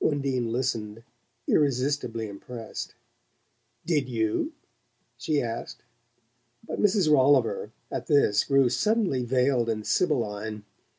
Undine 0.00 0.50
listened, 0.50 1.02
irresistibly 1.46 2.26
impressed. 2.26 2.94
"Did 3.84 4.08
YOU?" 4.08 4.54
she 5.18 5.42
asked; 5.42 5.82
but 6.66 6.80
Mrs. 6.80 7.12
Rolliver, 7.12 7.70
at 7.90 8.06
this, 8.06 8.44
grew 8.44 8.70
suddenly 8.70 9.26
veiled 9.26 9.68
and 9.68 9.86
sibylline. 9.86 10.64